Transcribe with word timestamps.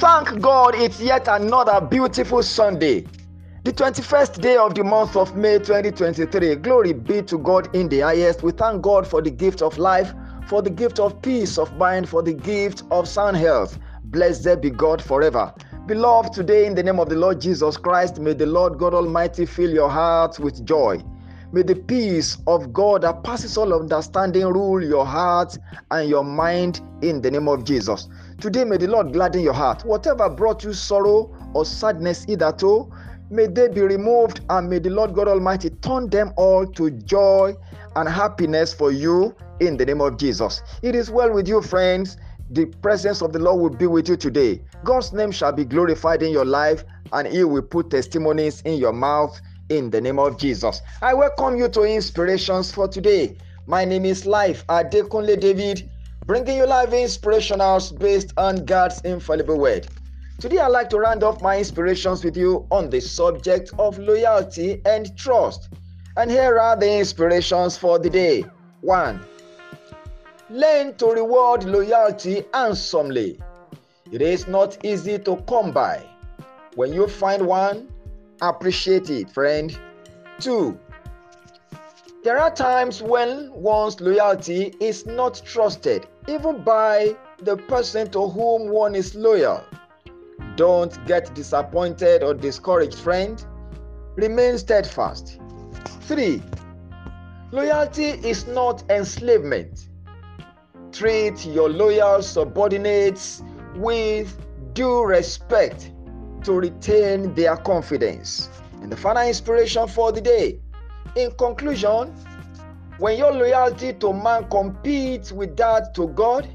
Thank 0.00 0.40
God 0.40 0.76
it's 0.76 0.98
yet 0.98 1.28
another 1.28 1.78
beautiful 1.78 2.42
Sunday. 2.42 3.04
The 3.64 3.72
21st 3.74 4.40
day 4.40 4.56
of 4.56 4.74
the 4.74 4.82
month 4.82 5.14
of 5.14 5.36
May 5.36 5.58
2023. 5.58 6.54
Glory 6.56 6.94
be 6.94 7.20
to 7.20 7.36
God 7.36 7.68
in 7.76 7.86
the 7.90 8.00
highest. 8.00 8.42
We 8.42 8.52
thank 8.52 8.80
God 8.80 9.06
for 9.06 9.20
the 9.20 9.30
gift 9.30 9.60
of 9.60 9.76
life, 9.76 10.14
for 10.46 10.62
the 10.62 10.70
gift 10.70 11.00
of 11.00 11.20
peace 11.20 11.58
of 11.58 11.76
mind, 11.76 12.08
for 12.08 12.22
the 12.22 12.32
gift 12.32 12.82
of 12.90 13.06
sound 13.06 13.36
health. 13.36 13.78
Blessed 14.04 14.62
be 14.62 14.70
God 14.70 15.02
forever. 15.02 15.52
Beloved, 15.86 16.32
today 16.32 16.64
in 16.64 16.74
the 16.74 16.82
name 16.82 16.98
of 16.98 17.10
the 17.10 17.16
Lord 17.16 17.38
Jesus 17.38 17.76
Christ, 17.76 18.18
may 18.20 18.32
the 18.32 18.46
Lord 18.46 18.78
God 18.78 18.94
Almighty 18.94 19.44
fill 19.44 19.70
your 19.70 19.90
hearts 19.90 20.40
with 20.40 20.64
joy. 20.64 21.04
May 21.52 21.62
the 21.62 21.74
peace 21.74 22.38
of 22.46 22.72
God 22.72 23.02
that 23.02 23.24
passes 23.24 23.56
all 23.56 23.74
understanding 23.74 24.46
rule 24.46 24.84
your 24.84 25.04
heart 25.04 25.58
and 25.90 26.08
your 26.08 26.22
mind 26.22 26.80
in 27.02 27.20
the 27.20 27.28
name 27.28 27.48
of 27.48 27.64
Jesus. 27.64 28.08
Today, 28.40 28.62
may 28.62 28.76
the 28.76 28.86
Lord 28.86 29.12
gladden 29.12 29.42
your 29.42 29.52
heart. 29.52 29.84
Whatever 29.84 30.30
brought 30.30 30.62
you 30.62 30.72
sorrow 30.72 31.34
or 31.52 31.64
sadness, 31.64 32.22
hitherto, 32.22 32.88
may 33.30 33.48
they 33.48 33.66
be 33.66 33.80
removed, 33.80 34.42
and 34.48 34.70
may 34.70 34.78
the 34.78 34.90
Lord 34.90 35.12
God 35.12 35.26
Almighty 35.26 35.70
turn 35.70 36.08
them 36.08 36.32
all 36.36 36.66
to 36.66 36.90
joy 36.92 37.56
and 37.96 38.08
happiness 38.08 38.72
for 38.72 38.92
you 38.92 39.34
in 39.58 39.76
the 39.76 39.84
name 39.84 40.00
of 40.00 40.18
Jesus. 40.18 40.62
It 40.82 40.94
is 40.94 41.10
well 41.10 41.32
with 41.32 41.48
you, 41.48 41.62
friends. 41.62 42.16
The 42.50 42.66
presence 42.66 43.22
of 43.22 43.32
the 43.32 43.40
Lord 43.40 43.60
will 43.60 43.76
be 43.76 43.88
with 43.88 44.08
you 44.08 44.16
today. 44.16 44.62
God's 44.84 45.12
name 45.12 45.32
shall 45.32 45.52
be 45.52 45.64
glorified 45.64 46.22
in 46.22 46.30
your 46.30 46.44
life, 46.44 46.84
and 47.12 47.26
He 47.26 47.42
will 47.42 47.62
put 47.62 47.90
testimonies 47.90 48.60
in 48.62 48.74
your 48.74 48.92
mouth 48.92 49.40
in 49.70 49.88
the 49.88 50.00
name 50.00 50.18
of 50.18 50.36
Jesus. 50.36 50.82
I 51.00 51.14
welcome 51.14 51.56
you 51.56 51.68
to 51.68 51.82
Inspirations 51.82 52.72
for 52.72 52.88
today. 52.88 53.36
My 53.66 53.84
name 53.84 54.04
is 54.04 54.26
Life 54.26 54.66
Adekunle 54.66 55.40
David, 55.40 55.88
bringing 56.26 56.58
you 56.58 56.66
live 56.66 56.90
inspirationals 56.90 57.96
based 57.96 58.32
on 58.36 58.64
God's 58.64 59.00
infallible 59.02 59.58
word. 59.58 59.86
Today, 60.40 60.58
I'd 60.58 60.68
like 60.68 60.90
to 60.90 60.98
round 60.98 61.22
off 61.22 61.40
my 61.40 61.58
inspirations 61.58 62.24
with 62.24 62.36
you 62.36 62.66
on 62.70 62.90
the 62.90 63.00
subject 63.00 63.72
of 63.78 63.98
loyalty 63.98 64.82
and 64.84 65.16
trust. 65.16 65.68
And 66.16 66.30
here 66.30 66.58
are 66.58 66.76
the 66.76 66.98
inspirations 66.98 67.76
for 67.76 67.98
the 67.98 68.10
day. 68.10 68.44
1. 68.80 69.20
Learn 70.50 70.94
to 70.96 71.06
reward 71.06 71.64
loyalty 71.64 72.44
handsomely. 72.52 73.38
It 74.10 74.20
is 74.20 74.48
not 74.48 74.84
easy 74.84 75.18
to 75.20 75.36
come 75.48 75.70
by. 75.70 76.02
When 76.74 76.92
you 76.92 77.06
find 77.06 77.46
one, 77.46 77.88
appreciate 78.42 79.10
it, 79.10 79.30
friend. 79.30 79.78
Two, 80.38 80.78
there 82.22 82.38
are 82.38 82.50
times 82.50 83.02
when 83.02 83.50
one's 83.52 84.00
loyalty 84.00 84.74
is 84.80 85.06
not 85.06 85.40
trusted, 85.44 86.06
even 86.28 86.62
by 86.62 87.16
the 87.38 87.56
person 87.56 88.10
to 88.10 88.28
whom 88.28 88.68
one 88.68 88.94
is 88.94 89.14
loyal. 89.14 89.64
Don't 90.56 90.94
get 91.06 91.34
disappointed 91.34 92.22
or 92.22 92.34
discouraged, 92.34 92.98
friend. 92.98 93.44
Remain 94.16 94.58
steadfast. 94.58 95.40
3. 96.02 96.42
Loyalty 97.52 98.04
is 98.04 98.46
not 98.46 98.84
enslavement. 98.90 99.88
Treat 100.92 101.46
your 101.46 101.70
loyal 101.70 102.22
subordinates 102.22 103.42
with 103.76 104.36
due 104.74 105.04
respect 105.04 105.92
to 106.44 106.52
retain 106.52 107.34
their 107.34 107.56
confidence. 107.56 108.50
And 108.82 108.90
the 108.90 108.96
final 108.96 109.26
inspiration 109.26 109.86
for 109.88 110.12
the 110.12 110.20
day. 110.20 110.58
In 111.16 111.30
conclusion, 111.32 112.14
when 112.98 113.18
your 113.18 113.32
loyalty 113.32 113.92
to 113.94 114.12
man 114.12 114.48
competes 114.50 115.32
with 115.32 115.56
that 115.56 115.94
to 115.94 116.08
God, 116.08 116.48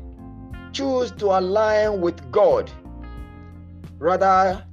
choose 0.72 1.11
to 1.13 1.28
align 1.28 2.02
with 2.02 2.31
God. 2.31 2.72
Rather 3.97 4.63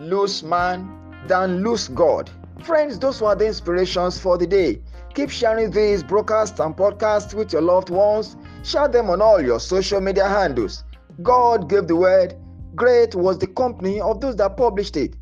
lose 0.00 0.42
man 0.42 0.88
than 1.26 1.62
lose 1.62 1.88
God. 1.88 2.30
Friends, 2.62 2.98
those 2.98 3.20
were 3.20 3.34
the 3.34 3.46
inspirations 3.46 4.18
for 4.18 4.38
the 4.38 4.46
day. 4.46 4.80
Keep 5.14 5.30
sharing 5.30 5.70
these 5.70 6.02
broadcasts 6.02 6.60
and 6.60 6.76
podcasts 6.76 7.34
with 7.34 7.52
your 7.52 7.62
loved 7.62 7.90
ones. 7.90 8.36
Share 8.62 8.88
them 8.88 9.10
on 9.10 9.20
all 9.20 9.40
your 9.40 9.58
social 9.58 10.00
media 10.00 10.28
handles. 10.28 10.84
God 11.22 11.68
gave 11.68 11.88
the 11.88 11.96
word 11.96 12.34
Great 12.74 13.14
was 13.14 13.38
the 13.38 13.46
company 13.46 14.00
of 14.00 14.20
those 14.20 14.36
that 14.36 14.56
published 14.56 14.96
it. 14.96 15.16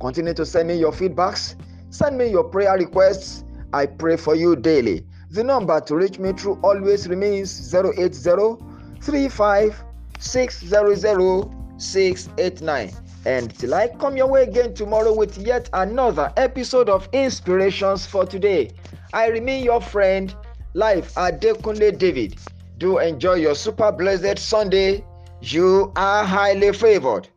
Continue 0.00 0.34
to 0.34 0.46
send 0.46 0.68
me 0.68 0.76
your 0.76 0.92
feedbacks, 0.92 1.56
send 1.90 2.16
me 2.16 2.28
your 2.28 2.44
prayer 2.44 2.74
requests. 2.74 3.44
I 3.72 3.86
pray 3.86 4.16
for 4.16 4.34
you 4.34 4.56
daily. 4.56 5.04
The 5.30 5.44
number 5.44 5.80
to 5.80 5.96
reach 5.96 6.18
me 6.18 6.32
through 6.32 6.60
always 6.62 7.08
remains 7.08 7.74
080 7.74 8.56
35 9.00 9.84
689. 10.18 12.90
And 13.26 13.58
till 13.58 13.74
I 13.74 13.88
come 13.88 14.16
your 14.16 14.28
way 14.28 14.44
again 14.44 14.74
tomorrow 14.74 15.12
with 15.12 15.36
yet 15.38 15.68
another 15.72 16.32
episode 16.36 16.88
of 16.88 17.08
Inspirations 17.12 18.06
for 18.06 18.24
Today, 18.26 18.70
I 19.12 19.28
remain 19.28 19.64
your 19.64 19.80
friend, 19.80 20.34
Life 20.74 21.14
Adekunle 21.14 21.98
David. 21.98 22.36
Do 22.78 22.98
enjoy 22.98 23.34
your 23.34 23.54
super 23.54 23.92
blessed 23.92 24.38
Sunday 24.38 25.04
you 25.40 25.92
are 25.96 26.24
highly 26.24 26.72
favored. 26.72 27.28